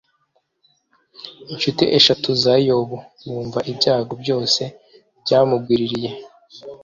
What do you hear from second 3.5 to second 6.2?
ibyago byose byamugwiririye.